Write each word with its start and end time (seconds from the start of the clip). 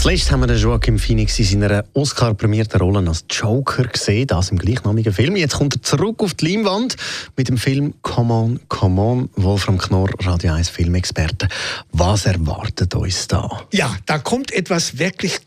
Zuletzt 0.00 0.30
haben 0.30 0.40
wir 0.40 0.46
den 0.46 0.58
Joaquin 0.58 0.96
Phoenix 0.96 1.40
in 1.40 1.44
seiner 1.44 1.84
Oscar-prämierten 1.92 2.80
Rolle 2.80 3.06
als 3.08 3.24
Joker 3.28 3.82
gesehen, 3.82 4.28
das 4.28 4.52
im 4.52 4.56
gleichnamigen 4.56 5.12
Film. 5.12 5.34
Jetzt 5.34 5.56
kommt 5.56 5.74
er 5.74 5.82
zurück 5.82 6.22
auf 6.22 6.34
die 6.34 6.52
Leinwand 6.52 6.96
mit 7.36 7.48
dem 7.48 7.58
Film 7.58 7.94
Come 8.02 8.32
On, 8.32 8.60
Come 8.68 9.02
On. 9.02 9.30
Wolfram 9.34 9.76
Knorr, 9.76 10.10
Radio 10.20 10.52
1 10.52 10.68
Filmexperte. 10.68 11.48
Was 11.90 12.26
erwartet 12.26 12.94
uns 12.94 13.26
da? 13.26 13.66
Ja, 13.72 13.96
da 14.06 14.18
kommt 14.18 14.52
etwas 14.52 14.98
wirklich 14.98 15.40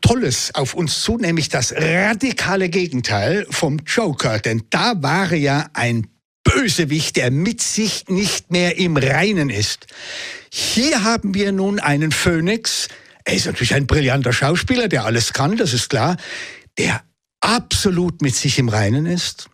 Tolles 0.00 0.52
auf 0.56 0.74
uns 0.74 1.00
zu, 1.00 1.16
nämlich 1.16 1.48
das 1.48 1.72
radikale 1.72 2.70
Gegenteil 2.70 3.46
vom 3.48 3.78
Joker. 3.86 4.40
Denn 4.40 4.64
da 4.70 5.00
war 5.00 5.32
ja 5.32 5.66
ein 5.72 6.08
Bösewicht, 6.42 7.14
der 7.14 7.30
mit 7.30 7.62
sich 7.62 8.06
nicht 8.08 8.50
mehr 8.50 8.76
im 8.76 8.96
Reinen 8.96 9.50
ist. 9.50 9.86
Hier 10.50 11.04
haben 11.04 11.32
wir 11.34 11.52
nun 11.52 11.78
einen 11.78 12.10
Phönix, 12.10 12.88
er 13.28 13.34
ist 13.34 13.44
natürlich 13.44 13.74
ein 13.74 13.86
brillanter 13.86 14.32
Schauspieler, 14.32 14.88
der 14.88 15.04
alles 15.04 15.34
kann, 15.34 15.58
das 15.58 15.74
ist 15.74 15.90
klar, 15.90 16.16
der 16.78 17.02
absolut 17.42 18.22
mit 18.22 18.34
sich 18.34 18.58
im 18.58 18.70
Reinen 18.70 19.04
ist, 19.04 19.50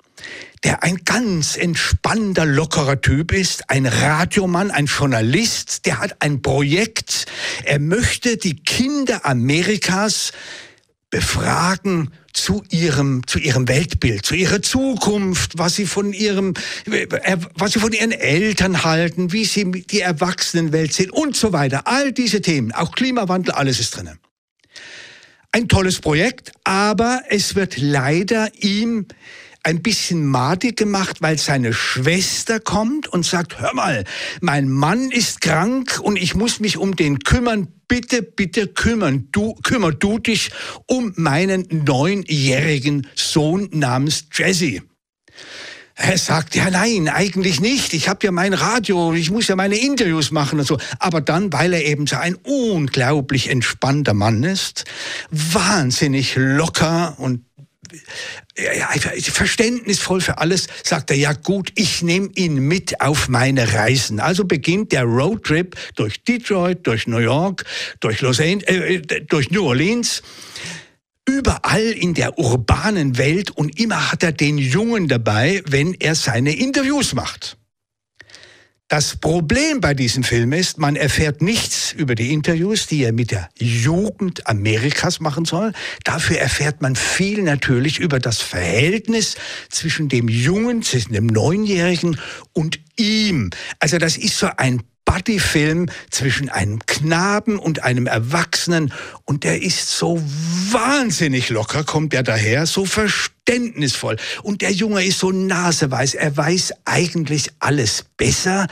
der 0.63 0.85
ein 0.85 0.99
ganz 1.05 1.57
entspannter, 1.57 2.47
lockerer 2.47 3.01
Typ 3.01 3.33
ist, 3.33 3.69
ein 3.71 3.87
Radiomann, 3.87 4.71
ein 4.71 4.87
Journalist, 4.87 5.87
der 5.87 5.99
hat 5.99 6.23
ein 6.23 6.41
Projekt, 6.41 7.27
er 7.65 7.81
möchte 7.81 8.37
die 8.37 8.55
Kinder 8.55 9.27
Amerikas 9.27 10.31
befragen 11.15 12.11
zu 12.33 12.65
ihrem, 12.71 13.25
zu 13.29 13.39
ihrem 13.39 13.69
Weltbild, 13.69 14.27
zu 14.27 14.35
ihrer 14.35 14.63
Zukunft, 14.63 15.57
was 15.57 15.77
sie 15.77 15.87
von 15.87 16.13
ihrem, 16.13 16.55
äh, 16.91 17.37
was 17.55 17.71
sie 17.71 17.79
von 17.79 17.93
ihren 17.93 18.11
Eltern 18.11 18.83
halten, 18.83 19.31
wie 19.31 19.45
sie 19.45 19.71
die 19.71 20.01
Erwachsenenwelt 20.01 20.93
sehen 20.93 21.11
und 21.11 21.37
so 21.37 21.53
weiter. 21.53 21.87
All 21.87 22.11
diese 22.11 22.41
Themen, 22.41 22.73
auch 22.73 22.91
Klimawandel, 22.91 23.55
alles 23.55 23.79
ist 23.79 23.95
drinnen. 23.95 24.19
Ein 25.53 25.69
tolles 25.69 26.01
Projekt, 26.01 26.51
aber 26.65 27.23
es 27.29 27.55
wird 27.55 27.77
leider 27.77 28.49
ihm 28.59 29.07
ein 29.65 29.83
bisschen 29.83 30.27
madig 30.27 30.77
gemacht, 30.77 31.17
weil 31.21 31.39
seine 31.39 31.73
Schwester 31.73 32.61
kommt 32.61 33.09
und 33.09 33.25
sagt, 33.25 33.59
hör 33.59 33.75
mal, 33.75 34.05
mein 34.41 34.69
Mann 34.69 35.11
ist 35.11 35.41
krank 35.41 35.99
und 36.01 36.17
ich 36.17 36.35
muss 36.35 36.61
mich 36.61 36.77
um 36.77 36.95
den 36.95 37.21
kümmern. 37.21 37.69
Bitte, 37.89 38.23
bitte 38.23 38.69
kümmern 38.69 39.29
du, 39.33 39.55
kümmer 39.63 39.93
du 39.93 40.19
dich 40.19 40.51
um 40.87 41.13
meinen 41.17 41.67
neunjährigen 41.71 43.07
Sohn 43.15 43.69
namens 43.73 44.27
Jesse. 44.33 44.83
Er 45.97 46.19
sagt, 46.19 46.57
ja 46.57 46.71
nein, 46.71 47.09
eigentlich 47.09 47.61
nicht. 47.61 47.95
Ich 47.95 48.09
habe 48.09 48.27
ja 48.27 48.33
mein 48.33 48.53
Radio, 48.53 49.15
ich 49.15 49.31
muss 49.31 49.47
ja 49.47 49.55
meine 49.55 49.77
Interviews 49.77 50.33
machen 50.33 50.59
und 50.59 50.67
so. 50.67 50.79
Aber 50.99 51.21
dann, 51.21 51.53
weil 51.53 51.73
er 51.73 51.85
eben 51.85 52.07
so 52.07 52.17
ein 52.17 52.35
unglaublich 52.35 53.49
entspannter 53.49 54.13
Mann 54.13 54.43
ist, 54.43 54.85
wahnsinnig 55.31 56.35
locker 56.37 57.15
und 57.19 57.45
verständnisvoll 59.21 60.21
für 60.21 60.39
alles, 60.39 60.69
sagt 60.83 61.11
er, 61.11 61.17
ja 61.17 61.33
gut, 61.33 61.73
ich 61.75 62.03
nehme 62.03 62.31
ihn 62.35 62.55
mit 62.57 63.01
auf 63.01 63.29
meine 63.29 63.73
Reisen. 63.75 64.21
Also 64.21 64.45
beginnt 64.45 64.93
der 64.93 65.05
Roadtrip 65.05 65.77
durch 65.97 66.23
Detroit, 66.25 66.87
durch 66.87 67.07
New 67.07 67.19
York, 67.19 67.65
durch, 68.01 68.21
Los 68.21 68.41
Angeles, 68.41 68.65
äh, 68.65 69.21
durch 69.23 69.51
New 69.51 69.65
Orleans 69.65 70.23
überall 71.27 71.83
in 71.83 72.15
der 72.15 72.39
urbanen 72.39 73.17
Welt 73.17 73.51
und 73.51 73.81
immer 73.81 74.13
hat 74.13 74.23
er 74.23 74.33
den 74.33 74.59
Jungen 74.59 75.09
dabei, 75.09 75.63
wenn 75.67 75.95
er 75.95 76.15
seine 76.15 76.55
Interviews 76.55 77.15
macht. 77.15 77.57
Das 78.95 79.17
Problem 79.17 79.81
bei 79.81 79.93
diesem 79.93 80.23
Film 80.23 80.53
ist, 80.53 80.79
man 80.79 80.95
erfährt 80.95 81.43
nichts 81.43 81.91
über 81.91 82.15
die 82.15 82.33
Interviews, 82.33 82.87
die 82.87 83.03
er 83.03 83.13
mit 83.13 83.33
der 83.33 83.49
Jugend 83.59 84.47
Amerikas 84.47 85.19
machen 85.19 85.45
soll. 85.45 85.73
Dafür 86.05 86.39
erfährt 86.39 86.81
man 86.81 86.95
viel 86.95 87.43
natürlich 87.43 87.99
über 87.99 88.21
das 88.21 88.41
Verhältnis 88.41 89.35
zwischen 89.69 90.09
dem 90.09 90.29
Jungen, 90.29 90.85
zwischen 90.85 91.13
dem 91.13 91.27
Neunjährigen 91.27 92.21
und 92.53 92.79
ihm. 92.97 93.51
Also 93.81 93.99
das 93.99 94.17
ist 94.17 94.39
so 94.39 94.47
ein 94.59 94.85
Buddy-Film 95.05 95.89
zwischen 96.11 96.49
einem 96.49 96.85
Knaben 96.87 97.59
und 97.59 97.83
einem 97.83 98.07
Erwachsenen. 98.07 98.93
Und 99.25 99.45
der 99.45 99.63
ist 99.63 99.91
so 99.91 100.21
wahnsinnig 100.71 101.51
locker, 101.51 101.85
kommt 101.85 102.15
er 102.15 102.23
daher, 102.23 102.67
so 102.67 102.85
verständnisvoll. 102.85 104.17
Und 104.43 104.63
der 104.63 104.73
Junge 104.73 105.05
ist 105.05 105.19
so 105.19 105.31
naseweiß, 105.31 106.15
er 106.15 106.37
weiß 106.37 106.73
eigentlich 106.85 107.51
alles 107.61 108.05
besser. 108.17 108.67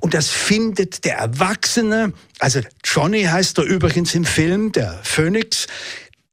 Und 0.00 0.14
das 0.14 0.28
findet 0.28 1.04
der 1.04 1.16
Erwachsene, 1.16 2.12
also 2.38 2.60
Johnny 2.84 3.24
heißt 3.24 3.58
er 3.58 3.64
übrigens 3.64 4.14
im 4.14 4.24
Film, 4.24 4.72
der 4.72 5.00
Phoenix, 5.02 5.66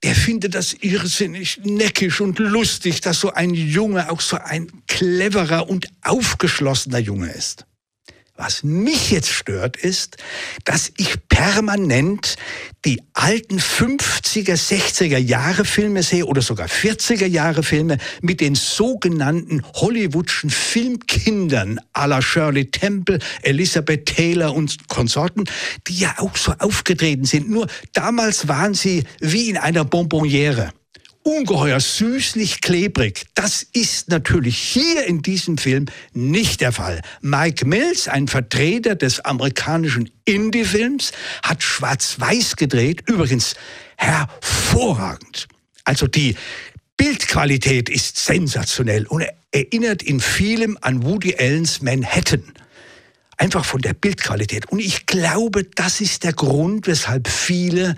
der 0.04 0.16
findet 0.16 0.54
das 0.54 0.74
irrsinnig 0.82 1.62
neckisch 1.64 2.20
und 2.20 2.38
lustig, 2.40 3.00
dass 3.00 3.22
so 3.22 3.32
ein 3.32 3.54
Junge 3.54 4.12
auch 4.12 4.20
so 4.20 4.38
ein 4.38 4.68
cleverer 4.88 5.70
und 5.70 5.88
aufgeschlossener 6.02 7.00
Junge 7.00 7.32
ist. 7.32 7.66
Was 8.36 8.64
mich 8.64 9.12
jetzt 9.12 9.30
stört, 9.30 9.78
ist, 9.78 10.18
dass 10.66 10.92
ich 10.98 11.28
permanent 11.30 12.36
die 12.84 13.00
alten 13.14 13.60
50er, 13.60 14.56
60er 14.56 15.20
Jahre 15.20 15.66
Filme 15.66 16.02
sehe 16.02 16.26
oder 16.26 16.42
sogar 16.42 16.68
40er 16.68 17.28
Jahre 17.28 17.62
Filme 17.62 18.00
mit 18.22 18.42
den 18.42 18.56
sogenannten 18.56 19.62
Hollywoodschen 19.76 20.50
Filmkindern 20.50 21.80
la 21.96 22.24
Shirley 22.24 22.72
Temple, 22.72 23.20
Elizabeth 23.44 24.08
Taylor 24.08 24.56
und 24.56 24.88
Konsorten, 24.88 25.44
die 25.88 26.00
ja 26.00 26.16
auch 26.18 26.36
so 26.36 26.54
aufgetreten 26.58 27.26
sind. 27.26 27.52
Nur 27.52 27.68
damals 27.94 28.48
waren 28.48 28.74
sie 28.74 29.04
wie 29.20 29.52
in 29.52 29.58
einer 29.58 29.86
Bonbonniere 29.86 30.74
ungeheuer 31.24 31.80
süßlich 31.80 32.62
klebrig. 32.62 33.26
Das 33.34 33.64
ist 33.74 34.10
natürlich 34.10 34.58
hier 34.58 35.06
in 35.06 35.22
diesem 35.22 35.58
Film 35.58 35.86
nicht 36.14 36.62
der 36.62 36.72
Fall. 36.72 37.02
Mike 37.22 37.66
Mills, 37.66 38.08
ein 38.08 38.28
Vertreter 38.28 38.96
des 38.96 39.20
amerikanischen 39.22 40.10
Indie-Films, 40.26 41.12
hat 41.44 41.64
schwarz-weiß 41.64 42.56
gedreht, 42.56 43.04
übrigens 43.08 43.56
hervorragend. 43.98 45.48
Also 45.86 46.08
die 46.08 46.36
Bildqualität 46.98 47.90
ist 47.90 48.18
sensationell 48.18 49.08
und 49.08 49.26
erinnert 49.52 50.04
in 50.04 50.20
vielem 50.20 50.78
an 50.82 51.04
Woody 51.04 51.36
Allens 51.38 51.82
Manhattan. 51.82 52.44
Einfach 53.38 53.66
von 53.66 53.82
der 53.82 53.94
Bildqualität. 53.94 54.72
Und 54.72 54.80
ich 54.80 55.06
glaube, 55.06 55.64
das 55.64 56.02
ist 56.02 56.24
der 56.24 56.34
Grund, 56.34 56.88
weshalb 56.88 57.28
viele 57.28 57.96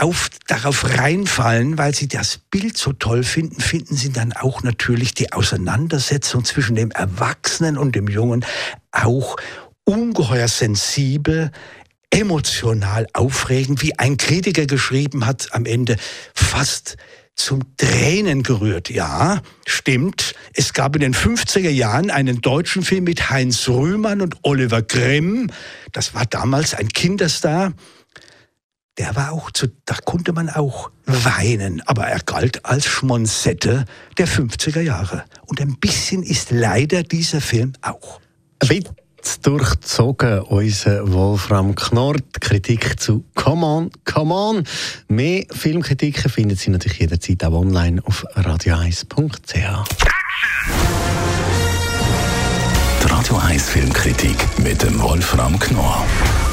auf, 0.00 0.28
darauf 0.46 0.96
reinfallen, 0.98 1.78
weil 1.78 1.94
sie 1.94 2.08
das 2.08 2.38
Bild 2.50 2.76
so 2.76 2.92
toll 2.92 3.22
finden, 3.22 3.60
finden 3.60 3.96
sie 3.96 4.12
dann 4.12 4.32
auch 4.32 4.62
natürlich 4.62 5.14
die 5.14 5.32
Auseinandersetzung 5.32 6.44
zwischen 6.44 6.74
dem 6.74 6.90
Erwachsenen 6.90 7.76
und 7.76 7.94
dem 7.94 8.08
Jungen 8.08 8.44
auch 8.92 9.36
ungeheuer 9.84 10.48
sensibel, 10.48 11.50
emotional 12.10 13.06
aufregend, 13.12 13.82
wie 13.82 13.98
ein 13.98 14.16
Kritiker 14.16 14.66
geschrieben 14.66 15.26
hat 15.26 15.48
am 15.52 15.64
Ende, 15.64 15.96
fast 16.34 16.96
zum 17.36 17.76
Tränen 17.76 18.42
gerührt. 18.42 18.90
Ja, 18.90 19.40
stimmt. 19.66 20.34
Es 20.52 20.72
gab 20.72 20.94
in 20.96 21.00
den 21.00 21.14
50er 21.14 21.70
Jahren 21.70 22.10
einen 22.10 22.40
deutschen 22.40 22.82
Film 22.82 23.04
mit 23.04 23.30
Heinz 23.30 23.68
Rühmann 23.68 24.20
und 24.20 24.36
Oliver 24.42 24.82
Grimm. 24.82 25.50
Das 25.92 26.14
war 26.14 26.26
damals 26.26 26.74
ein 26.74 26.88
Kinderstar 26.88 27.72
der 29.00 29.16
war 29.16 29.32
auch 29.32 29.50
zu, 29.50 29.68
da 29.86 29.94
konnte 30.04 30.34
man 30.34 30.50
auch 30.50 30.90
weinen, 31.06 31.80
aber 31.86 32.06
er 32.06 32.20
galt 32.20 32.66
als 32.66 32.84
Schmonsette 32.84 33.86
der 34.18 34.28
50er 34.28 34.82
Jahre. 34.82 35.24
Und 35.46 35.58
ein 35.62 35.78
bisschen 35.80 36.22
ist 36.22 36.50
leider 36.50 37.02
dieser 37.02 37.40
Film 37.40 37.72
auch. 37.80 38.20
Ein 38.58 38.68
bisschen 38.68 38.94
durchzogen 39.40 40.40
unser 40.40 41.10
Wolfram 41.10 41.74
Knorr, 41.74 42.16
Kritik 42.40 43.00
zu 43.00 43.24
Come 43.34 43.64
On, 43.64 43.90
Come 44.04 44.34
On. 44.34 44.64
Mehr 45.08 45.46
Filmkritiken 45.50 46.30
finden 46.30 46.56
Sie 46.56 46.68
natürlich 46.68 46.98
jederzeit 46.98 47.42
auch 47.44 47.54
online 47.54 48.02
auf 48.04 48.26
radio1.ch. 48.36 49.54
Die 53.02 53.06
Radio 53.10 53.36
1 53.38 53.70
Filmkritik 53.70 54.36
mit 54.58 54.82
dem 54.82 55.00
Wolfram 55.00 55.58
Knorr 55.58 56.04